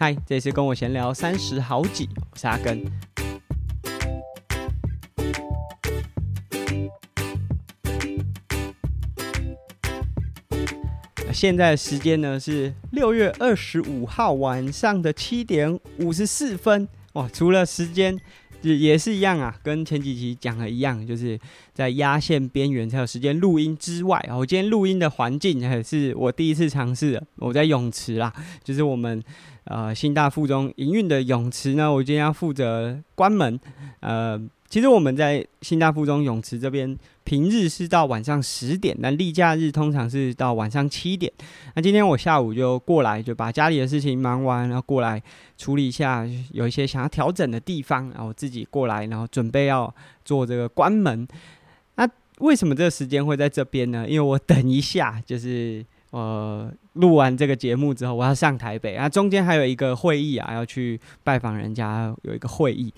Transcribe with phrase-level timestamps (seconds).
[0.00, 2.84] 嗨，这次跟我闲聊三十好几，我是阿根。
[11.32, 16.86] 现在的时间呢是六月二十五号晚上的七点五十四分。
[17.14, 18.16] 哇，除了时间
[18.62, 21.38] 也也是一样啊，跟前几期讲的一样，就是
[21.72, 28.32] 在压线边缘才有时间录音之外啊，我今天录音的环境还是我第一次尝试，我在泳池啦，
[28.64, 29.22] 就是我们。
[29.70, 33.60] 呃，新大附中营运的泳池呢，我今天要负责关门。
[34.00, 36.96] 呃，其实我们在新大附中泳池这边，
[37.28, 41.30] 平日是到晚上十点，但例假日通常是到晚上七点。
[41.74, 45.22] 那今天我下午就过来，就把家里的事情忙完，然后过来
[45.58, 51.28] 处理一下，有一些想要调整的地方，然后自己过来，然后准备要做这个关门。
[51.96, 54.06] 那为什么这个时间会在这边呢？
[54.08, 55.84] 因为我等一下就是。
[56.10, 62.90] 呃，录完这个节目之后，我要上台北啊，中间还有一个会议啊，要去拜访人家，有一个会议。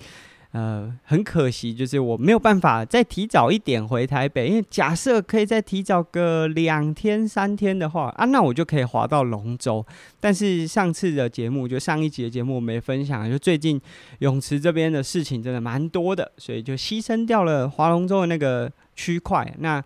[0.51, 9.85] 呃，很可惜，就是我没有办法再提早一点回台北，因为假设可以再提早个两天三天的话啊，那我就可以滑到龙舟。
[10.19, 13.79] 但是上次的节目，就上一集的节目没分享，就最近
[14.19, 19.49] 泳池这边的事情真的蛮多的，所以就牺牲掉了划龙舟的那个区块。
[19.59, 19.81] 那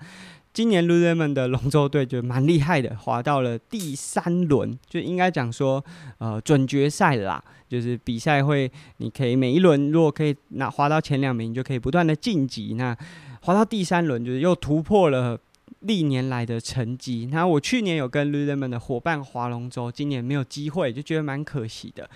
[0.55, 5.83] 今年 Lululemon 的龙舟队就蛮厉害的，滑到了第三轮，就应该讲说，
[6.17, 12.75] 呃，准决赛啦，就是比赛会，你可以每一轮如果可以拿滑到前两名，你就可以不断的晋级。
[12.75, 12.97] 那
[13.41, 15.37] 滑到第三轮，就是又突破了
[15.81, 17.27] 历年来的成绩。
[17.29, 22.09] 那我去年有跟 Lululemon 的伙伴划龙舟，今年没有机会，就觉得蛮可惜的。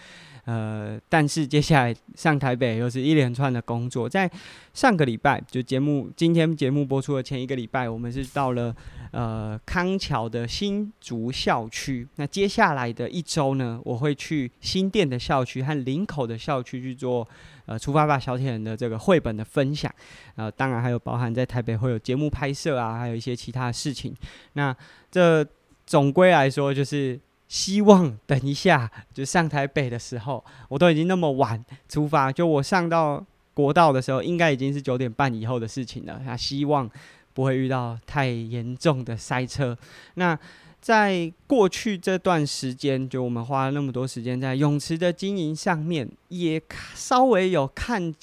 [0.50, 4.10] 呃，但是接下来上台北又是一连串的工作。
[4.10, 4.28] 在
[4.74, 8.76] 上个礼拜，就节目今天节目播出的前一个礼拜，我们是到了
[9.12, 12.08] 呃康桥的新竹校区。
[12.16, 17.28] 那接下来的一周呢，我会去新店的校区和林口的校区去做
[17.68, 19.94] 呃出发吧小铁人的这个绘本的分享。
[20.36, 24.16] 呃，当然还有包含在台北会有节目拍摄啊，还有一些其他的事情。
[24.54, 24.76] 那
[25.12, 25.46] 这
[25.86, 27.20] 总归来说就是。
[27.50, 36.22] 希望等一下就上台北的时候，我都已经那么晚出发，就我上到国道的时候，应该已经是九点半以后的事情了。
[36.24, 36.88] 那希望
[37.34, 39.76] 不会遇到太严重的塞车。
[40.14, 40.38] 那
[40.80, 46.62] 在过去这段时间，就我们花了那么多时间在泳池的经营上面，也
[46.94, 48.14] 稍微有看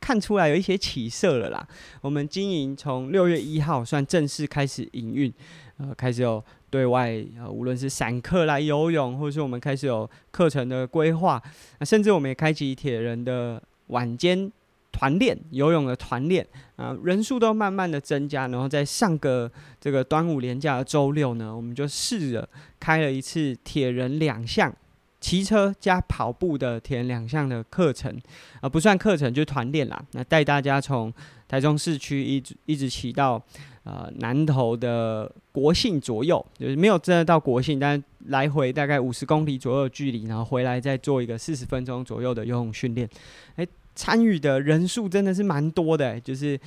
[0.00, 1.68] 看出来有一些起色了啦。
[2.00, 5.30] 我们经营从六月一号算正式开始营运，
[5.76, 6.42] 呃，开始有。
[6.70, 11.42] 对外呃，无论是散客来游泳，或者是我们开始有课程的规划，
[11.80, 14.50] 那甚至我们也开启铁人的晚间
[14.92, 18.46] 团练游泳的团练啊，人数都慢慢的增加。
[18.46, 19.50] 然后在上个
[19.80, 22.48] 这个端午连假的周六呢，我们就试着
[22.78, 24.72] 开了一次铁人两项
[25.20, 28.16] 骑车加跑步的铁人两项的课程
[28.60, 30.00] 啊，不算课程就团练啦。
[30.12, 31.12] 那带大家从
[31.48, 33.42] 台中市区一直一直骑到。
[33.84, 43.08] 呃，南投的国姓左右，就是没有真的到国姓，但来回大概五十公里左右的距离，然后回来再做一个四十分钟左右的游泳训练。
[43.56, 46.58] 哎，参与的人数真的是蛮多的，就是。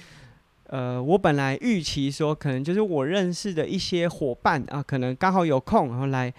[0.68, 6.34] 呃，我本来预期说，可能就是我认识的一些伙伴啊，可能刚好有空，然后来，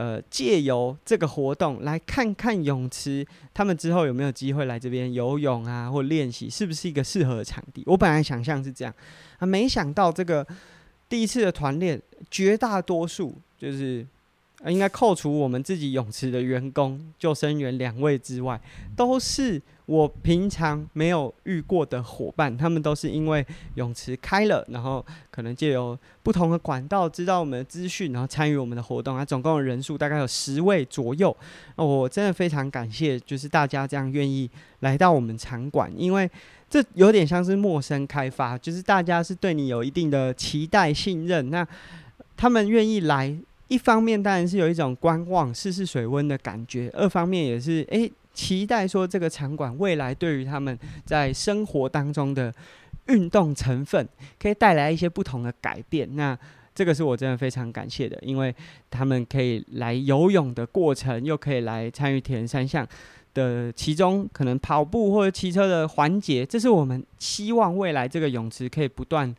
[0.00, 7.82] 呃，借由这个活动来看看泳池，他们之后有没有机会来这边游泳啊，或练习，是不是一个适合的场地？
[7.84, 8.94] 我本来想象是这样，
[9.36, 10.46] 啊，没想到这个
[11.06, 12.00] 第一次的团练，
[12.30, 14.06] 绝大多数就是。
[14.66, 18.60] 应该扣除我们自己泳池的员工、救生员两位之外，
[18.94, 22.54] 都是我平常没有遇过的伙伴。
[22.54, 23.44] 他们都是因为
[23.76, 29.16] 泳池开了，然后可能借由不同的管道知道我们的资讯，然后参与我们的活动。
[29.16, 31.34] 啊，总共的人数大概有十位左右。
[31.76, 34.50] 那我真的非常感谢，就是大家这样愿意
[34.80, 36.30] 来到我们场馆，因为
[36.68, 41.66] 这有点像是陌生开发，就是大家是对你有一定的期待、信任，那
[42.36, 43.34] 他们愿意来。
[43.70, 50.76] 一方面当然是有一种观望、试试水温的感觉；二方面也是诶、期待说这个场馆未来对于他们
[51.06, 52.52] 在生活当中的
[53.06, 54.08] 运动成分
[54.40, 56.16] 可以带来一些不同的改变。
[56.16, 56.36] 那
[56.74, 58.52] 这个是我真的非常感谢的，因为
[58.90, 62.84] 他们可以来游泳的过程，又可以来参与铁人三项
[63.34, 66.44] 的其中可能跑步或者骑车的环节。
[66.44, 69.32] 这是我们希望未来这个泳池可以不断。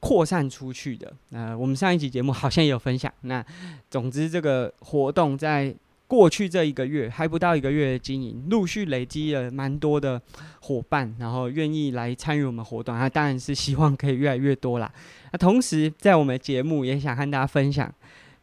[0.00, 3.12] 扩散出去的，呃，我们上一集节目好像也有分享。
[3.20, 3.44] 那
[3.90, 5.74] 总之，这个活动在
[6.06, 10.20] 过去这一个月还不到一个月的经营，陆续累积了蛮多的
[10.62, 12.98] 伙伴，然后愿意来参与我们活动。
[12.98, 14.92] 那当然是希望可以越来越多啦。
[15.32, 17.94] 那同时，在我们节目也想和大家分享，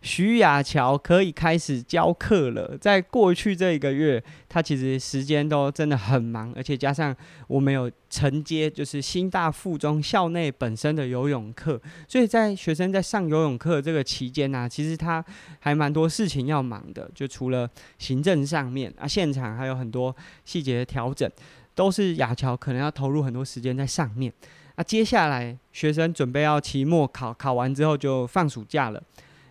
[0.01, 2.77] 徐雅乔可以开始教课了。
[2.77, 7.15] 在过去这一个月，他其实时间都真的很忙，而且加上
[7.47, 15.23] 我们有承接就是新大附中校内本身的游泳课，所以在学生在上游泳课这个期间呢、其实他
[15.59, 17.09] 还蛮多事情要忙的。
[17.13, 20.15] 就除了行政上面啊，现场还有很多
[20.45, 21.29] 细节的调整，
[21.73, 24.31] 都是雅乔可能要投入很多时间在上面。
[24.75, 29.01] 那、接下来学生准备要期末考，考完之后就放暑假了。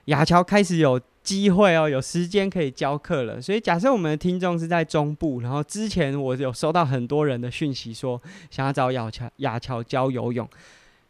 [0.07, 3.43] 雅乔开始有机会哦，有时间可以教课了。
[3.43, 8.21] 所以假设我们的听众是在中部，然后之前我有收到很多人的讯息说
[8.51, 10.49] 想要找雅乔雅乔教游泳，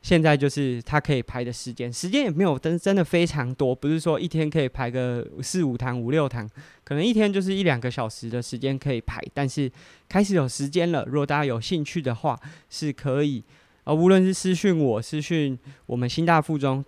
[0.01, 6.49] 现在就是他可以排的时间，时间也没有真真的非常多，不是说一天可以排个四五堂五六堂，
[6.83, 9.71] 可能一天就是一两个小时的时间可以排，但是
[10.09, 11.05] 开始有时间了。
[11.07, 12.41] 如果大家有兴趣的话，
[12.71, 13.45] 是可以，
[13.85, 16.83] 呃，无论是私讯我，私讯我们新大附中。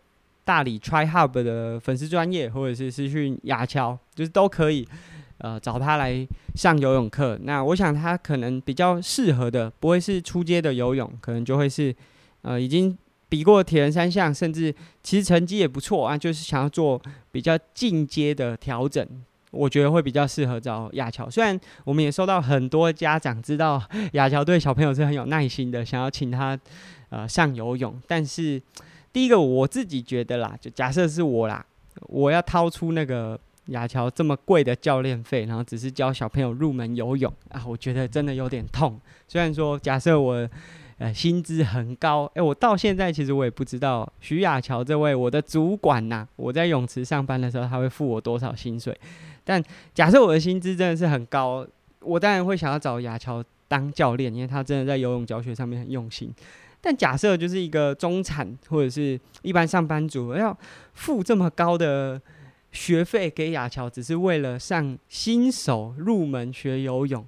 [0.49, 4.89] 大理 Try Hub 的粉丝专业，或者是私讯雅乔，就是都可以，
[5.37, 7.39] 呃，找他来上游泳课。
[7.43, 11.95] 那我想他可能比较适合的，不会是初阶的游泳，可能就会是，
[12.41, 12.97] 呃，已经
[13.29, 16.99] 比过铁人三项，甚至其实成绩也不错啊，就是想要做
[17.31, 19.07] 比较进阶的调整，
[19.51, 21.29] 我觉得会比较适合找雅乔。
[21.29, 26.59] 虽然我们也收到很多家长知道雅乔对小朋友是很有耐心的，想要请他
[27.11, 28.63] 呃上游泳，但是。
[29.19, 31.67] 第一个，我自己觉得啦，就假设是我啦，
[32.03, 33.37] 我要掏出那个
[33.67, 38.97] 雅乔这么贵的教练费，然后只是教小朋友入门游泳啊，我觉得真的有点痛。
[39.27, 40.49] 虽然说，假设我
[40.99, 48.97] 呃薪资很高，诶、我到现在其实我也不知道徐雅乔这位我的主管呐，我在泳池上班的时候他会付我多少薪水。
[49.43, 49.61] 但
[49.93, 51.67] 假设我的薪资真的是很高，
[52.03, 56.33] 我当然会想要找雅乔当教练，因为他真的在游泳教学上面很用心。
[56.81, 60.57] 但假设就是一个中产或者是一般上班族要
[60.95, 62.21] 付这么高的
[62.73, 67.27] 学费给雅乔，只是为了上新手入门学游泳，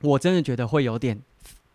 [0.00, 1.18] 我真的觉得会有点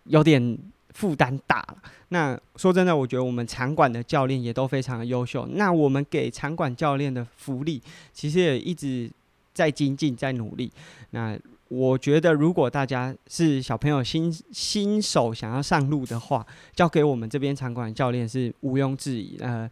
[0.05, 0.57] 有点
[0.93, 1.77] 负担大了。
[2.09, 5.47] 那说真的，我觉得我们场馆的教练也都非常的优秀。
[5.53, 9.09] 那我们给场馆教练的福利，其实也一直
[9.53, 10.69] 在精进，在努力。
[11.11, 11.39] 那
[11.73, 16.45] 我觉得，如果大家是小朋友新新手想要上路的话，
[16.75, 19.37] 交给我们这边场馆教练是毋庸置疑。
[19.39, 19.71] 呃，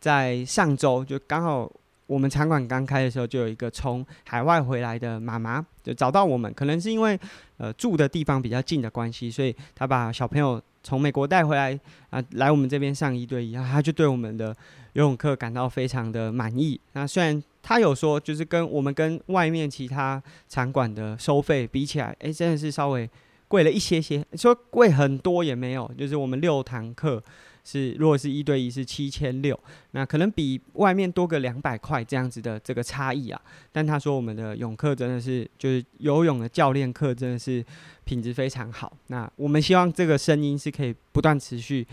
[0.00, 1.70] 在上周就刚好
[2.06, 7.20] 我们场馆刚开的时候，就有一个从海外回来的妈妈就找到我们，可能是因为
[7.58, 14.56] 呃住的地方比较近的关系，所以他把小朋友从美国带回来啊，来我们这边上一对一，然后他就对我们的
[14.94, 16.80] 游泳课感到非常的满意。
[16.94, 23.08] 那虽然他有说，就是跟我们跟外面其他场馆的收费比起来，哎、真的是稍微
[23.48, 24.24] 贵了一些些。
[24.34, 27.22] 说贵很多也没有，就是我们六堂课
[27.64, 29.58] 是，如果是一对一是七千六，
[29.92, 33.40] 那可能比外面多个两百块这样子的这个差异啊。
[33.72, 37.64] 但他说我们的泳课真的是，就是游泳的教练课真的是
[38.04, 38.96] 品质非常好。
[39.06, 41.86] 那我们希望这个声音是可以不断持续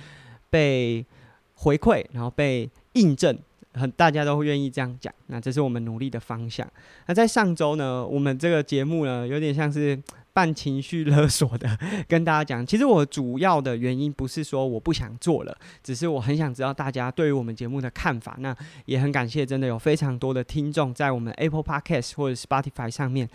[0.50, 1.06] 被
[1.56, 3.38] 回馈，然后被印证。
[3.74, 6.70] 很，大家都会愿意这样讲，那这是我们努力的方向。
[7.06, 9.98] 那在上周呢，我们这个节目呢，有点像是
[10.34, 18.36] 半情绪勒索的跟大家讲，其实我主要的原因不是说我不想做了，只是我很想知道大家对于我们节目的看法。
[18.40, 18.54] 那
[18.88, 23.30] 也很感谢，真的有非常多的听众在我们 Apple Podcast 或者 Spotify 上面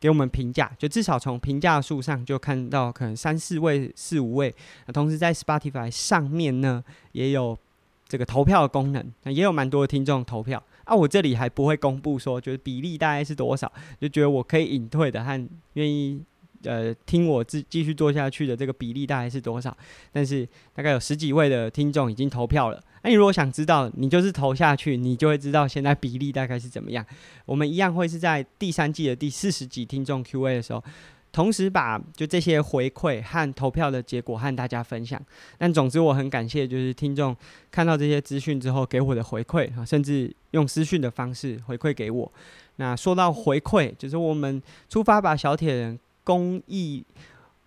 [0.00, 4.54] 给我们评价，就至少从评价数上就看到可能三四位、四五位。
[4.86, 7.58] 那同时在 Spotify 上面呢，也有。
[8.12, 10.94] 这个投票的功能，那也有蛮多的听众投票啊。
[10.94, 16.22] 我这里还不会公布说，就是比例大概是多少，就觉得我可以隐退的和愿意
[16.64, 19.74] 呃听我继继续做下去的这个比例大概是多少。
[20.12, 22.78] 但是大概有十几位的听众已经投票了。
[23.02, 27.02] 那你如果想知道，你就是投下去，你就会知道现在比例大概是怎么样。
[27.46, 30.84] 我们一样会是在第三季的第四十集听众 Q&A 的时候。
[31.32, 35.20] 同时把就这些回馈和投票的结果和大家分享。
[35.56, 37.34] 但总之我很感谢，就是听众
[37.70, 42.30] 看到这些资讯之后给我的回馈啊，甚至用私讯的方式回馈给我。
[42.76, 47.02] 那说到回馈，就是我们出发吧小铁人公益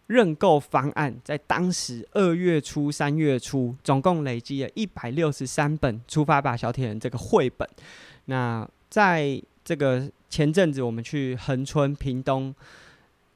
[0.06, 7.68] 认购方案，在当时二月初、三月初，总共累积了一百六十三本出发吧小铁人这个绘本。
[8.26, 12.54] 那在这个前阵子，我们去横村、屏东。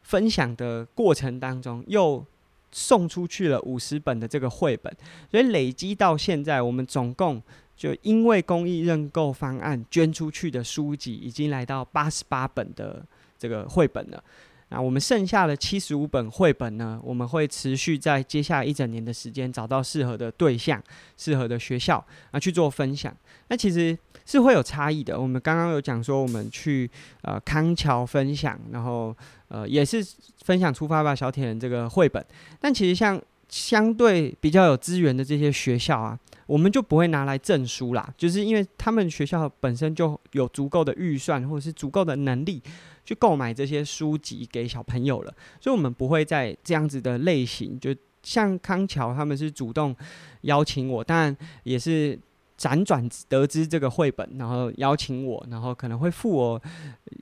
[0.09, 2.25] 分享的过程当中，又
[2.71, 4.91] 送出去了五十本的这个绘本，
[5.29, 7.39] 所以累积到现在，我们总共
[7.75, 13.05] 就因为公益认购方案捐出去的书籍已经来到八十八本的
[13.37, 14.23] 这个绘本了。
[14.71, 20.81] 那我们剩下的七十五本绘本呢，我们会持续在接下来一整年的时间找到适合的对象、
[21.17, 23.15] 适合的学校啊去做分享。
[23.47, 25.19] 那其实是会有差异的。
[25.19, 26.89] 我们刚刚有讲说，我们去
[27.23, 29.15] 呃康桥分享，然后
[29.49, 30.03] 呃也是
[30.43, 32.25] 分享《出发吧，小铁人》这个绘本。
[32.59, 42.63] 但其实像相对比较有资源的这些学校啊，我们就不会拿来证书啦，就是因为他们学校本身就有足够的预算或者是足够的能力。
[43.05, 49.95] 去购买这些书籍给小朋友了，所以我们不会在这样子的类型，就像康桥他们是主动
[50.41, 52.19] 邀请我，当然也是
[52.59, 56.61] 辗转得知这个绘本，然后邀请我，然后可能会付我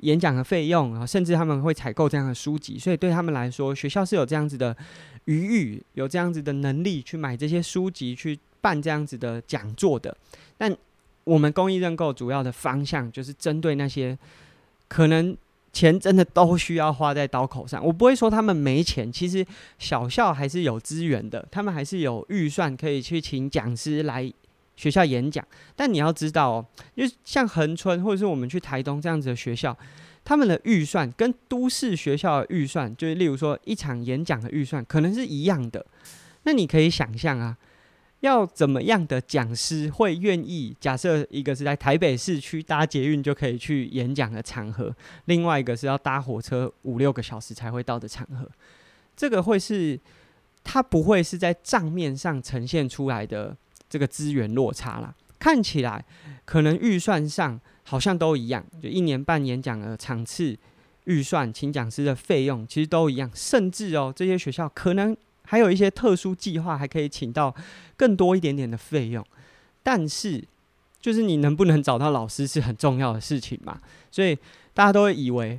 [0.01, 4.75] 演讲的费用，然后甚至他们会采购这样的书籍，所以对他们来说，学校是有这样子的
[5.25, 10.17] 余裕，有这样子的能力去买这些书籍，去办这样子的讲座的。
[10.57, 10.75] 但
[11.23, 14.17] 我们公益认购主要的方向就是针对那些
[14.87, 15.37] 可能。
[15.73, 19.45] 钱真的都需要花在刀口上，我不会说他们没钱，其实
[19.77, 24.33] 小校还是有资源的，他们还是有预算可以去请讲师来
[24.77, 25.45] 学校演讲。
[25.75, 26.65] 但你要知道哦，
[26.95, 29.77] 因为像恒春或者是我们去台东这样子的学校，
[30.23, 35.85] 他们的预算跟都市学校的预算，就是例如说一场演讲的预算，可能是一样的。
[36.43, 37.57] 那你可以想象啊。
[38.21, 40.75] 要怎么样的讲师会愿意？
[40.79, 44.91] 假设一个是在台北市区搭捷运就可以去演讲的场合，
[45.25, 48.49] 另外一个是要搭火车五六个小时才会到的场合，
[49.15, 49.99] 这个会是
[50.63, 53.55] 它不会是在账面上呈现出来的
[53.89, 55.13] 这个资源落差啦。
[55.39, 56.03] 看起来
[56.45, 60.57] 可能预算上好像都一样，就一年半演讲的场次
[61.05, 65.15] 预算、请讲师的费用其实都一样，甚至哦，这些学校可能。
[65.49, 67.55] 还有一些特殊计划，还可以请到
[67.95, 69.25] 更多一点点的费用，
[69.81, 70.43] 但是
[70.99, 73.79] 就是你能不能找到老师是很重要的事情嘛。
[74.11, 74.37] 所以
[74.73, 75.57] 大家都会以为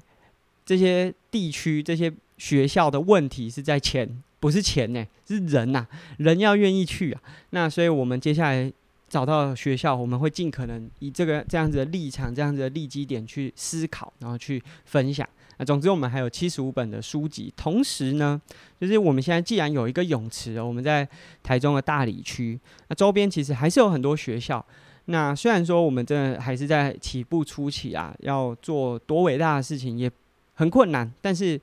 [0.67, 5.87] 这些地区、这些学校的问题是在钱，不是钱呢，是人呐，
[6.19, 7.21] 人要愿意去啊。
[7.51, 8.73] 那所以我们接下来
[9.09, 15.29] 找到学校，我们会尽可能以这个这样子的立场、这样子的立基点去思考，然后去分享。
[15.57, 17.53] 那总之，我们还有七十五本的书籍。
[17.57, 18.41] 同时呢，
[18.81, 21.09] 就是我们现在既然有一个泳池，我们在
[21.43, 24.65] 台中的大里区，那周边其实还是有很多学校。
[25.07, 30.09] 那虽然说我们真的还是在起步初期啊，要做多伟大的事情也
[30.55, 31.61] 很困难，但是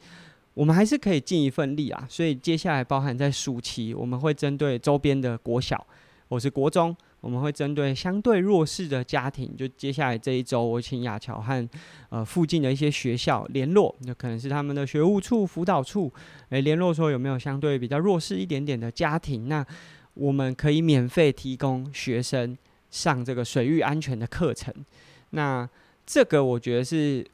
[0.55, 2.07] 我们还是可以尽一份力啊。
[2.09, 5.85] 所以接下来包含在暑期，我们会针对周边的国小，
[6.29, 6.97] 或是国中。
[7.21, 11.69] 我们会针对相对弱势的家庭，就接下来这一周，我请雅乔和
[12.09, 16.13] 呃附近的一些学校联络，那可能是他们的学务处、辅导处，
[16.49, 19.65] 诶联络说有没有相对比较弱势一点点的家庭，那
[20.13, 22.55] 我们可以免费提供学生
[22.91, 24.71] 上这个水域安全的课程。
[25.31, 25.67] 那
[26.05, 27.25] 这个我觉得是，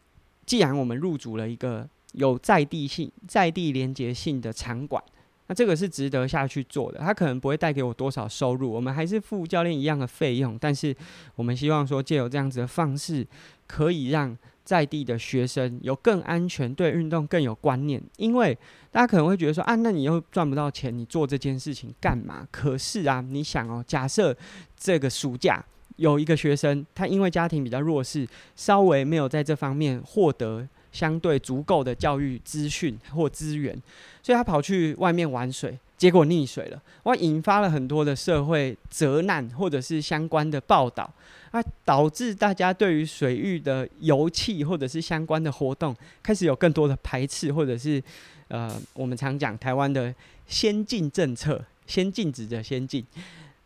[0.45, 5.01] 既然我们入主了一个有在地性、在地连结性的场馆。
[5.47, 10.95] 那这个是值得下去做的，它可能不会带给我多少收入，我们还是付教练一样的费用，但是
[11.35, 13.27] 我们希望说借由这样子的方式，
[13.67, 18.01] 可以让在地的学生有更安全、对运动更有观念。
[18.15, 18.57] 因为
[18.91, 22.47] 大家可能会觉得说啊，那你又赚不到钱，你做这件事情干嘛？
[22.49, 24.33] 可是啊，你想哦，假设
[24.77, 25.61] 这个暑假
[25.97, 28.25] 有一个学生，他因为家庭比较弱势，
[28.55, 30.65] 稍微没有在这方面获得。
[30.91, 33.73] 相对足够的教育资讯或资源，
[34.21, 41.09] 所以他跑去外面玩水，结果溺水了，哇，引发了很多的社会责难或者是相关的报道，
[41.51, 48.03] 啊，导致大家对于水域的游憩或者是相关的活动开始有更多的排斥，或者是
[48.49, 50.13] 呃，我们常讲台湾的
[50.45, 53.05] 先进政策，先禁止的先进，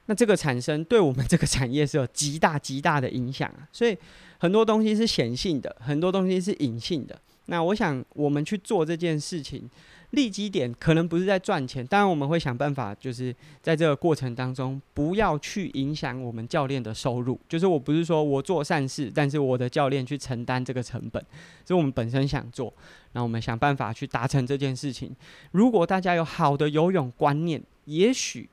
[0.05, 3.98] 那这个产生对我们这个产业是有极大极大的影响啊，所以。
[4.45, 7.19] 很多东西是显性的，很多东西是隐性的。
[7.47, 9.67] 那我想，我们去做这件事情，
[10.11, 17.39] 利基点可能不是在赚钱，当然我们会想办法，就是在这个过程当中，不要去影响我们教练的收入。
[17.49, 21.25] 就是我不是说我做善事，但是我的教练去承担这个成本，
[21.67, 22.71] 是我们本身想做。
[23.13, 25.15] 那我们想办法去达成这件事情。
[25.53, 28.47] 如果大家有好的游泳观念，也许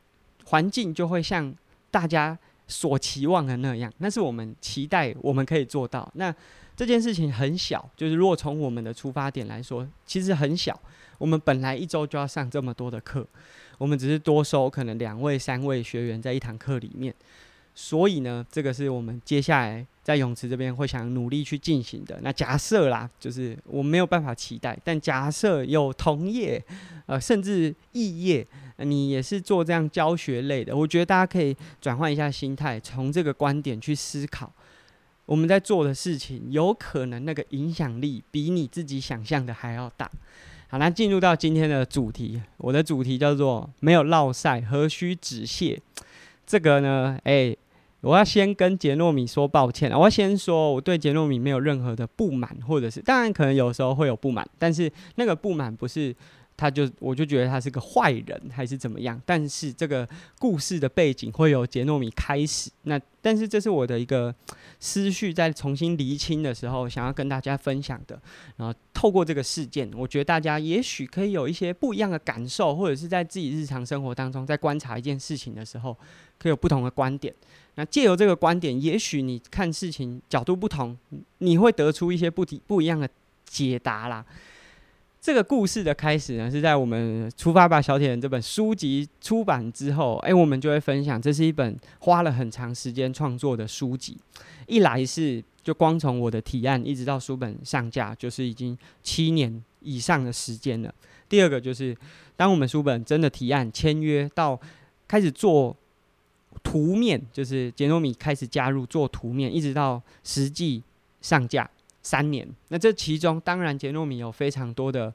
[0.45, 1.55] 环境就会像
[1.91, 2.39] 大家。
[2.67, 6.11] 所期望的那样，那是我们期待我们可以做到。
[6.15, 6.35] 那
[6.75, 10.79] 这件事情很小，就是如果从我们的出发点来说，其实很小。
[11.19, 13.25] 我们本来一周就要上这么多的课，
[13.79, 17.15] 我们只是多收可能两位、三位学员在一堂课里面。
[17.75, 22.19] 所以呢，这个是我们接下来在泳池这边会想努力去进行的。
[22.23, 26.63] 那假设啦，就是我没有办法期待，但假设有同业，
[27.07, 28.47] 呃，甚至异业。
[28.85, 34.53] 你也是做这样教学类的，我觉得大家可以转换一下心态，从这个观点去思考，
[35.27, 40.11] 我们在做的事情有可能那个影响力比你自己想象的还要大。
[40.69, 45.79] 好，那进入到今天的主题，我的主题叫做“没有落晒，何须止泻”。
[46.47, 47.59] 这个呢，哎、欸，
[48.01, 49.93] 我要先跟杰诺米说抱歉。
[49.93, 56.15] 我要先说，我对杰诺米没有任何的不满，或者是当然可能有时候会有不满，但是那个不满不是。
[56.63, 59.21] 他就我就觉得他是个坏人还是怎么样？
[59.27, 62.71] 但是这个故事的背景会由杰诺米开始。
[62.83, 64.33] 那但是这是我的一个
[64.79, 68.17] 思绪在重新厘清的时候，想要跟大家分享的。
[68.57, 75.93] 然后透过这个事件，我觉得大家也许可以有一些不一样的感受，或者是在自己日常生活当中在观察一件事情的时候，
[76.39, 77.35] 可以有不同的观点。
[77.75, 80.97] 那借由这个观点，也许你看事情角度不同，
[81.39, 83.09] 你会得出一些不不一样的
[83.45, 84.25] 解答啦。
[85.23, 94.19] 这个故事的开始呢，是在我们《出发吧，小铁人》这本书籍出版之后，哎，我们就会分享，这是一本花了很长时间创作的书籍。
[94.67, 100.93] 一来是就光从我的提案一直到书本上架，就是已经七年以上的时间了。
[101.29, 101.97] 第二个就是，
[102.35, 104.59] 当我们书本真的提案签约到
[105.07, 105.77] 开始做
[106.65, 110.83] 图面，就是杰诺米开始加入做图面，一直到实际
[111.21, 111.71] 上架。
[112.03, 115.13] 三年，那这其中当然杰诺米有非常多的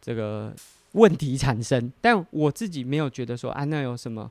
[0.00, 0.54] 这个
[0.92, 4.30] 问题产生，但我自己没有觉得说啊，那有什么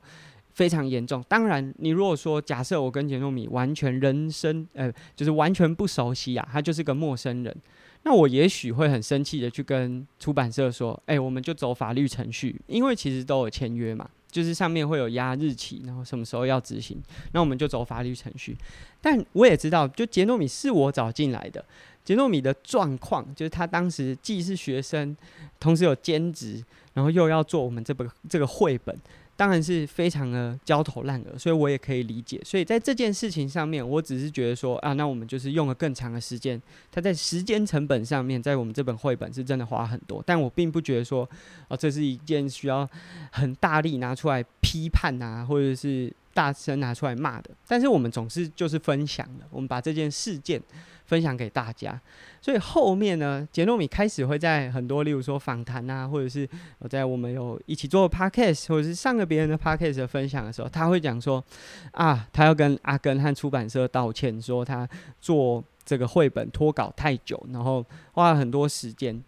[0.52, 1.24] 非常严重。
[1.28, 7.56] 当然，你如果说假设我跟杰诺米完全人生呃，就是完全不熟悉啊，他就是个陌生人，
[8.02, 14.08] 那我也许会很生气的去跟出版社说，哎、我们就走法律程序，因为其实都有签约嘛。
[14.30, 16.96] 就是上面会有压日期，然后什么时候要执行，
[17.32, 18.56] 那我们就走法律程序。
[19.00, 21.64] 但我也知道，就杰诺米是我找进来的。
[22.04, 25.16] 杰诺米的状况，就是他当时既是学生，
[25.58, 26.64] 同时有兼职，
[26.94, 28.96] 然后又要做我们这本这个绘本。
[29.36, 32.38] 当然是非常的焦头烂额，所以我也可以理解。
[32.44, 36.60] 所以在这件事情上面，我只是觉得说啊，那我们就是用了更长的时间。
[36.92, 41.26] 它在时间成本上面，在我们这本绘本是真的花很多，但我并不觉得说
[41.68, 42.86] 啊，这是一件需要
[43.32, 47.50] 很大力拿出来批判啊，或者是大声拿出来骂的。
[47.68, 50.62] 但是我们总是就是分享的，我们把这件事件。
[51.10, 52.00] 分享给大家，
[52.40, 56.48] 所以后面呢，杰诺米开始会在很多，例如说访谈啊，或者是
[56.78, 61.44] 我在我们有一起做 podcast，或者是上个别人的 podcast 的分享的时候，他会讲说
[61.90, 64.88] 啊，他要跟阿根和出版社道歉，说他
[65.20, 69.20] 做这个绘本拖稿太久，然后花了很多时间。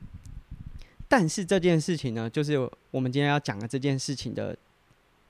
[1.09, 2.57] 但是这件事情呢，就是
[2.93, 4.57] 我们今天要讲的这件事情的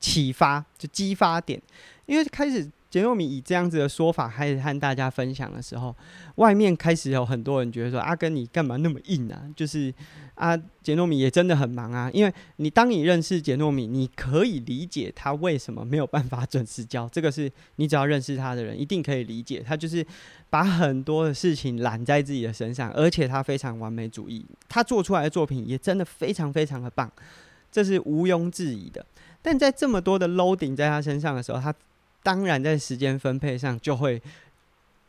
[0.03, 1.62] 启发，就激发点，
[2.05, 2.69] 因为开始。
[2.93, 5.97] 杰诺米以这样子的说法开始和大家分享的时候，
[6.35, 9.91] 外面开始有很多人觉得说：“阿根，你干嘛那么硬啊？”就是
[10.35, 12.11] 啊，杰诺米也真的很忙啊。
[12.12, 17.09] 因为你当你认识杰诺米，你可以理解他为什么没有办法准时交。
[17.09, 19.65] 这个是你只要认识他的人一定可以理解。
[19.67, 20.07] 他就是
[20.51, 24.45] 把很多的事情揽在自己的身上，而且他非常完美主义。
[24.69, 27.11] 他做出来的作品也真的非常非常的棒，
[27.71, 29.03] 这是毋庸置疑的。
[29.43, 31.75] 但在这么多的 loading 在他身上的时候，他
[32.23, 34.23] 当然，在时间分配上就会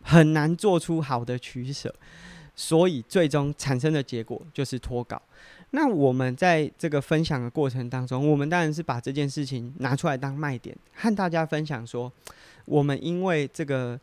[0.01, 1.93] 很难做出好的取舍，
[2.55, 5.21] 所以最终产生的结果就是拖稿。
[5.69, 12.11] 那我们在这个分享的过程当中，我们当然是把这件事情拿出来当卖点，和大家分享说，
[12.65, 13.99] 我们因为这个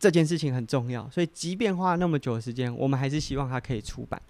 [0.00, 4.20] 这件事情很重要，所以即便花了那么久的时间，我们还是希望它可以出版。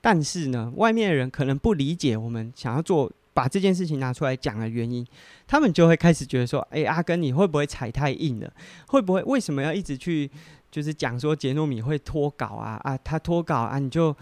[0.00, 3.08] 但是呢，外面的人可能不理解我们想要做。
[3.38, 5.06] 把这件事情拿出来讲的原因，
[5.46, 8.52] 他们就会开始觉得说：“哎、阿根，你会不会踩太硬了？
[8.88, 10.28] 会不会为什么要一直去
[10.72, 12.80] 就是讲说杰诺米会脱稿啊？
[12.82, 14.12] 啊，他脱稿啊，你就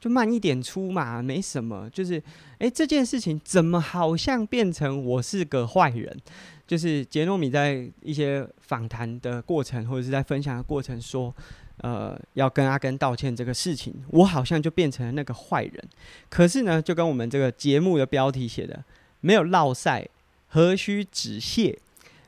[0.00, 1.88] 就慢一点出嘛，没什么。
[1.90, 2.20] 就是
[2.58, 6.20] 哎、这件事情怎么好像变成我是个坏人？
[6.66, 11.32] 就是杰诺米在一些访谈的过程或者是在分享的过程说。”
[11.78, 15.84] 呃，要跟阿根道歉这个事情，我好像就变成了那个坏人。
[16.30, 18.84] 可是呢，就跟我们这个节目的标题写的，
[19.20, 20.08] 没有落晒，
[20.48, 21.76] 何须止泻？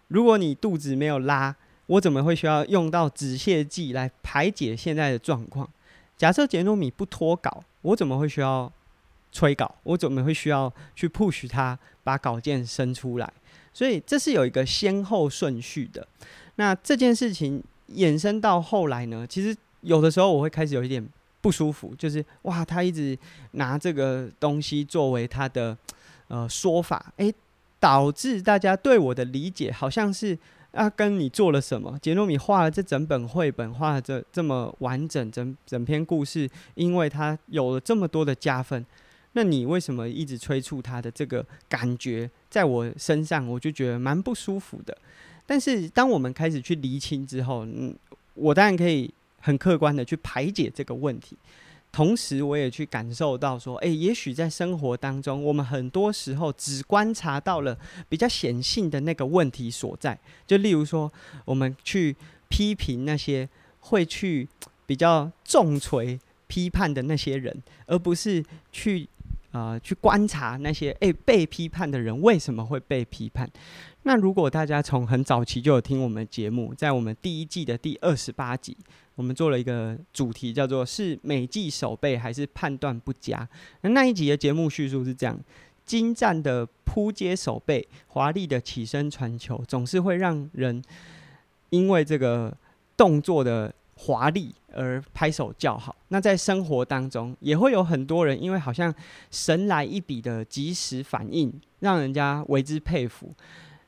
[0.08, 1.54] 如果你肚子没有拉，
[1.86, 5.70] 我怎么会需要用到止泻剂来排解现在的状况？
[6.16, 8.70] 假设杰诺米不拖稿，我怎么会需要
[9.30, 9.76] 催稿？
[9.84, 13.32] 我怎么会需要去 push 他把稿件生出来？
[13.72, 16.06] 所以这是有一个先后顺序的。
[16.56, 17.62] 那这件事情。
[17.94, 21.06] 衍生到后来呢，其实有的时候我会开始有一点
[21.40, 23.16] 不舒服，就是哇，他一直
[23.52, 25.76] 拿这个东西作为他的
[26.28, 27.32] 呃说法，诶，
[27.78, 30.36] 导致大家对我的理解好像是
[30.72, 31.96] 啊，跟你做了什么？
[32.02, 38.84] 杰诺米画了这整本绘本，画了这这么完整整整篇故事，因为他有了这么多的加分，
[39.32, 44.96] 那你为什么一直催促他的这个感觉在我身上，我就觉得蛮不舒服的。
[45.46, 47.94] 但是，当我们开始去厘清之后，嗯，
[48.34, 51.36] 我当然可以很客观的去排解这个问题。
[51.92, 57.78] 同时我也去感受到说，诶，也许在生活当中，我们很多时候只观察到了
[58.08, 61.10] 比较显性的那个问题所在，就例如说，
[61.44, 62.14] 我们去
[62.48, 63.48] 批评那些
[63.80, 64.46] 会去
[64.84, 69.08] 比较重锤批判的那些人，而不是去。
[69.52, 73.50] 啊、去观察那些诶、被批判的人为什么会被批判？
[74.06, 78.76] 那如果大家从很早期就有听我们节目，在我们第一季的第二十八集，
[79.16, 83.48] 我们做了一个主题，叫做“是美技守备还是判断不佳”。
[83.82, 85.36] 那那一集的节目叙述是这样：
[85.84, 90.80] 精湛的扑接守备，华丽的起身传球，总是会让人
[91.70, 92.56] 因为这个
[92.96, 93.74] 动作的。
[93.98, 95.96] 华丽而拍手叫好。
[96.08, 98.94] 那在生活当中，也会有很多人，因为好像
[99.30, 103.32] 神来一笔的及时反应，让人家为之佩服。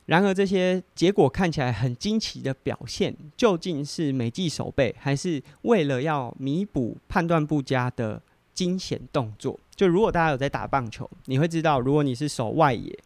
[0.09, 8.21] 然而，这些结果看起来很惊奇的表现，究竟是美技守备，还是为了要弥补判断不佳的
[8.53, 9.59] 惊险动作？
[9.75, 12.97] 就如果大家有在打棒球，你会知道，如果你是守外野，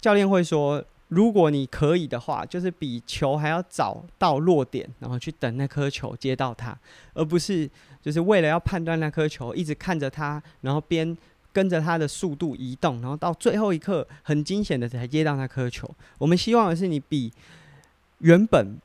[0.00, 0.82] 教练会说。
[1.08, 6.76] 如果你可以的话，就是比球还要早到落点，然后去等那颗球接到它，
[7.12, 7.70] 而不是
[8.02, 11.16] 就是为了要判断那颗球，一直看着它，然后边
[11.54, 15.88] 跟着他的速度移动，然后到最后一刻很惊险的才接到那颗球。
[16.18, 17.32] 我们希望的是你比
[18.18, 18.76] 原本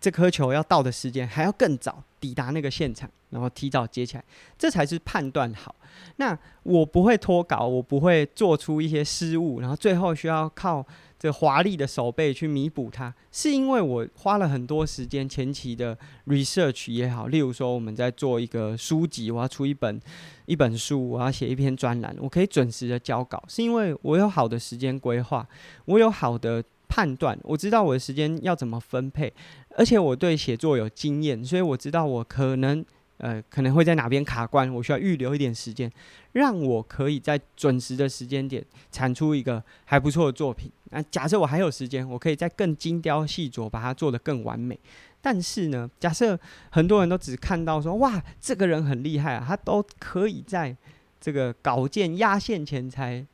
[0.00, 4.24] 这颗球要到的时间还要更早抵达那个现场，然后提早接起来，
[4.56, 5.74] 这才是判断好。
[6.16, 10.86] 那我不会脱稿，我不会做出一些失误，然后最后需要靠。
[11.18, 20.00] 这华丽的手背去弥补它，是因为我花了很多时间前期的 research 也好，例如说我们在做一个书籍，我要出一本
[20.44, 25.48] 一本书，我要写一篇专栏，我可以准时的交稿，是因为我有好的时间规划，
[25.86, 29.32] 我有好的判断，我知道我的时间要怎么分配，
[29.76, 32.84] 而且我对写作有经验，所以我知道我可能。
[33.18, 35.90] 呃，可能会在哪边卡关，我需要预留一点时间，
[36.32, 40.70] 让我可以在准时的时间点产出一个还不错的作品。
[40.90, 44.78] 那假设我还有时间，我可以再更精雕细琢，把它做得更完美。
[45.20, 46.38] 但是呢，假设
[46.70, 50.76] 很多人都只看到说，哇，这个人很厉害啊，他都可以在
[51.20, 53.26] 这个稿件压线前才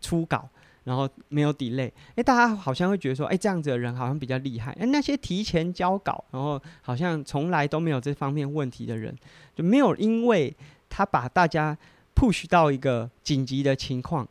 [0.00, 0.48] 出稿。
[0.86, 4.70] 然后没有 delay，诶，大家好像会觉得说，诶，这样子的人好像比较厉害。
[4.74, 9.12] 诶，那些提前交稿，然后好像从来都没有这方面问题的人，
[9.56, 10.54] 就没有因为
[10.88, 11.76] 他把大家
[12.14, 14.28] push 到一个紧急的情况，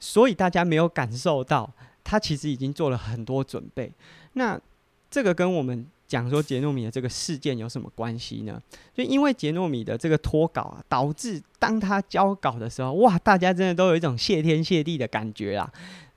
[0.00, 1.70] 所以大家没有感受到
[2.02, 3.92] 他其实已经做了很多准备。
[4.32, 4.58] 那
[5.10, 5.86] 这个跟我们。
[6.08, 8.60] 讲说杰诺米的这个事件有什么关系呢？
[8.94, 15.70] 就因为杰诺米的这个脱稿啊，导致当他交稿的时候，哇，大家真的都有一种谢天谢地的感觉啦。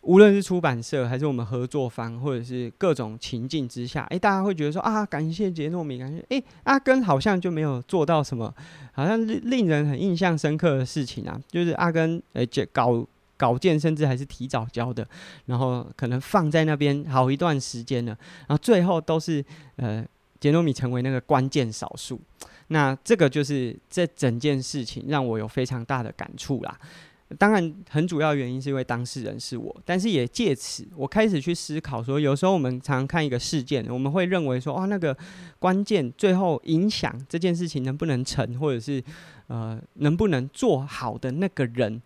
[0.04, 8.51] 无论是出版社还是我们合作方，或者是各种情境之下，诶，大家会觉得说啊，感谢杰诺米，感谢诶，阿根好像就没有做到什么，
[8.93, 13.06] 好像令人很印象深刻的事情啊，就是阿根诶，稿。
[13.41, 15.08] 稿件甚至还是提早交的，
[15.47, 18.15] 然后可能放在那边好一段时间了，
[18.47, 19.43] 然后最后都是
[19.77, 20.06] 呃
[20.39, 22.21] 杰诺米成为那个关键少数。
[22.67, 26.77] 那这个就是这整件事情让我有非常大的感触啦。
[27.38, 35.17] 当然，很主要原因是因为当事人是我，但是也借此我开始去思考说，有时候我们常常看一个事件，我们会认为说，哦，那个
[35.58, 39.01] 关键最后影响这件事情能不能成，或者是
[39.47, 42.01] 呃能不能做好的那个人。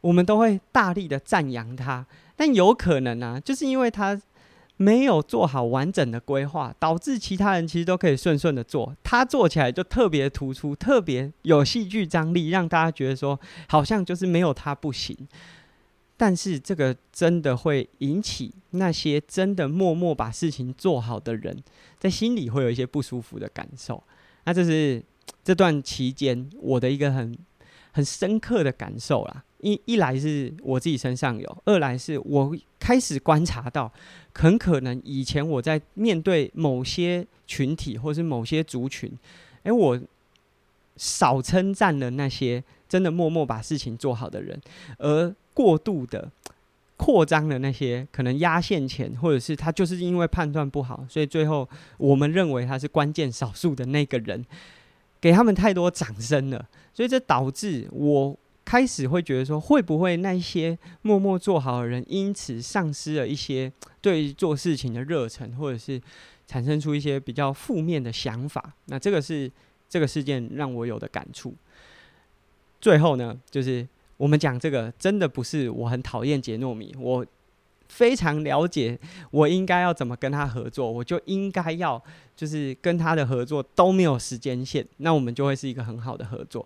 [0.00, 4.20] 我们都会大力的赞扬他，但有可能啊，就是因为他
[4.76, 15.14] 没有做好完整的规划，导致其他人其实都可以顺顺的做，他做起来就特别突出，特别有戏剧张力，让大家觉得说好像就是没有他不行。
[16.16, 21.62] 但是这个真的会引起那些真的默默把事情做好的人，
[21.98, 24.02] 在心里会有一些不舒服的感受。
[24.44, 25.02] 那这是
[25.42, 27.36] 这段期间我的一个很
[27.92, 29.44] 很深刻的感受啦。
[29.62, 33.92] 一一来是我自己身上有，二来是我开始观察到，
[34.34, 39.12] 很可能以前我在面对某些群体或是某些族群，
[39.64, 40.00] 诶，我
[40.96, 44.60] 少称赞了那些真的默默把事情做好的人，
[44.98, 46.30] 而过度的
[46.96, 51.68] 扩张了那些可能压线前，或者是他就是因为判断不好，所以最后
[51.98, 54.44] 我们认为他是关键少数的那个人，
[55.20, 58.36] 给他们太多掌声了，所以这导致我。
[58.70, 66.00] 开始会觉得说，会不会那些默默做好的人，因此丧失了一些对做事情的热忱，或者是
[66.46, 68.72] 产生出一些比较负面的想法？
[68.84, 69.50] 那这个是
[69.88, 71.52] 这个事件让我有的感触。
[72.80, 73.84] 最后呢，就是
[74.16, 77.26] 我们讲这个，真的不是我很讨厌杰诺米，我
[77.88, 78.96] 非常了解
[79.32, 82.00] 我应该要怎么跟他合作，我就应该要
[82.36, 86.64] 就是跟他的合作都没有时间线，那我们就会是一个很好的合作。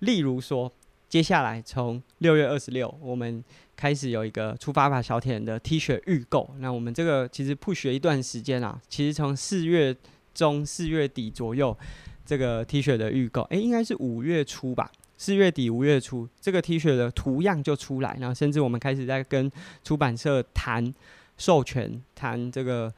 [0.00, 0.72] 例如说，
[1.10, 3.44] 接下来从六月二十六，我们
[3.74, 6.48] 开始有一个出发吧小铁人的 T 恤预购。
[6.60, 9.94] 那我们这个其实 push 了一段时间啊，其实从四月
[10.32, 11.76] 中四月底左右，
[12.24, 14.88] 这个 T 恤的预购，诶，应该是五月初吧。
[15.18, 19.50] 四月底五月初，这个 T 恤的图样就出来，然后甚至我们开始在跟
[19.82, 20.94] 出版社谈
[21.36, 22.94] 授权，谈这个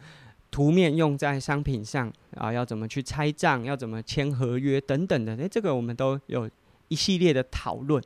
[0.50, 6.48] 图面用在商品上啊，要怎么去拆账，要怎么签合约等等的，诶，这个我们都有
[6.92, 8.02] 一系列的讨论。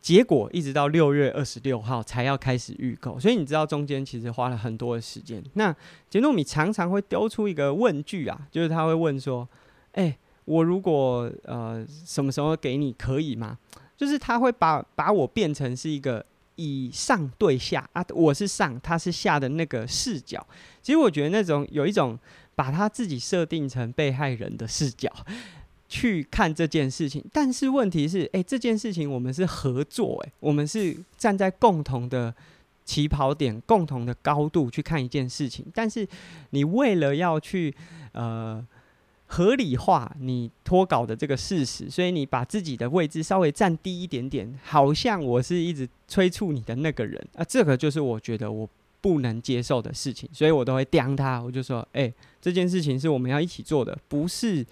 [0.00, 5.42] 结果一直到六月二十六号才要开始预购，所以你知道中间其实花了很多的时间。
[5.54, 5.74] 那
[6.08, 9.48] 杰诺米常常会丢出一个问句啊，就是他会问说
[9.92, 10.16] ：“诶……
[10.46, 13.56] 我如果呃什么时候给你可以吗？
[13.96, 16.24] 就是他会把把我变成是一个
[16.56, 20.44] 以上对下啊，我是上，他是下的那个视角。
[20.82, 22.18] 其实我觉得那种有一种
[22.56, 25.12] 把他自己设定成被害人的视角
[25.90, 27.22] 去看这件事情。
[27.30, 32.34] 但是问题是，诶，这件事情我们是合作，诶，我们是站在共同的
[32.86, 35.66] 起跑点、共同的高度去看一件事情。
[35.74, 36.08] 但是
[36.50, 37.74] 你为了要去
[38.12, 38.66] 呃。
[39.32, 48.68] 合理化你脱稿的这个事实，所以你把自己的位置稍微站低一点点，好像我是一直催促你的那个人啊，这个就是我觉得我
[49.00, 54.66] 不能接受的事情，所以我都会刁他，我就说，哎、这件事情是我们要一起做的，不是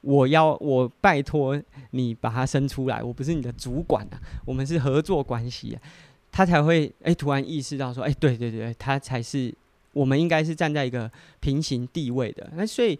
[0.00, 5.82] 我要我拜托你把它生出来，我不是你的主管啊，我们是合作关系啊，
[6.30, 9.54] 他才会哎、突然意识到说，哎、对对对，他才是
[9.92, 12.98] 我们应该是站在一个平行地位的，那所以。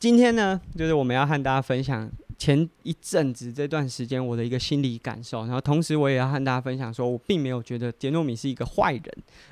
[0.00, 9.02] 今天呢，就是我们要和大家分享前一阵子这段时间我的一个心理感受，然后同时我也要和大家分享，说我并没有觉得杰诺米是一个坏人，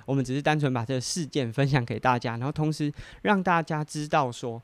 [0.05, 2.93] 我们只是单纯把这个事件分享给大家，然后同时
[3.23, 4.63] 让大家知道说，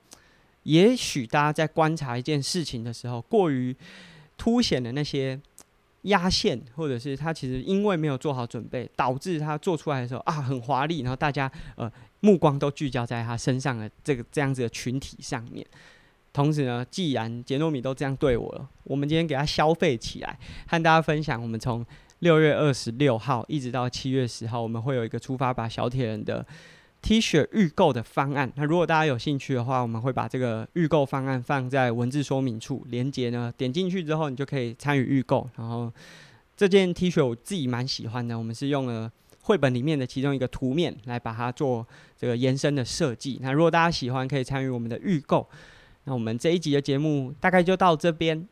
[0.64, 3.76] 也许大家在观察一件事情的时候，过于
[4.36, 5.40] 凸显的那些。
[6.06, 15.64] 压线，或者是他其实因为没有做好准备，导致他做出来的时候啊很华丽，然后大家呃目光都聚焦在他身上的这个这样子的群体上面。
[16.32, 21.86] 同时呢，既然杰诺米都这样对我了，我们今天给他消费起来，和大家分享，我们从
[22.18, 26.44] 六月二十六号一直到七月十号，我们会有一个出发吧小铁人的。
[27.02, 35.50] T 恤预购的方案，那如果大家有兴趣的话，我们会把这个预购方案放在文字说明处，连接呢点进去之后，你就可以参与预购。
[35.56, 35.92] 然后
[36.56, 39.10] 这件 T 恤我自己蛮喜欢的，我们是用了
[39.40, 41.84] 绘本里面的其中一个图面来把它做
[42.16, 43.40] 这个延伸的设计。
[43.42, 45.46] 那如果大家喜欢，可以参与我们的预购。
[46.04, 48.48] 那我们这一集的节目大概就到这边，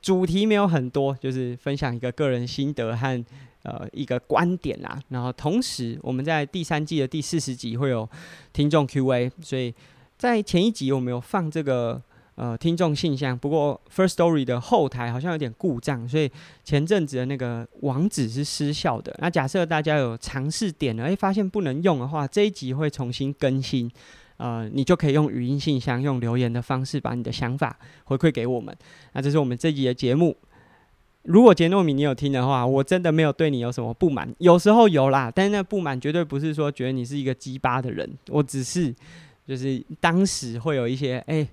[0.00, 3.24] 主题没有很多，就是分享一个个人心得和。
[3.62, 8.08] 呃，一个观点啦，然后同时我们在第三季的第四十集会有
[8.54, 9.74] 听众 Q&A，所以
[10.16, 12.00] 在前一集我们有放这个
[12.36, 16.30] 呃听众信箱，不过 First Story 的后台好像有点故障，所以
[16.64, 19.14] 前阵子的那个网址是失效的。
[19.20, 23.90] 那假设大家有尝试点了，诶，发现不能用的话，这一集会重新更新，
[24.38, 28.74] 呃，你就可以用语音信箱，用留言的方式把你的想法回馈给我们。
[29.12, 30.34] 那这是我们这集的节目。
[31.22, 38.94] 如果杰诺米你有听的话，我真的没有对你有什么不满，有时候有啦，但是那不满绝对不是说觉得你是一个鸡巴的人，我只是
[39.46, 41.46] 就是当时会有一些哎，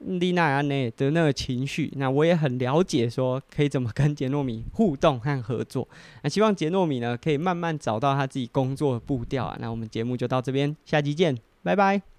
[0.00, 5.86] 丽娜安内的那个情绪，那我也很了解说可以怎么跟杰诺米互动和合作，
[6.22, 12.15] 那希望杰诺米呢可以慢慢找到他自己工作的步调啊，那我们节目就到这边，下期见，拜拜。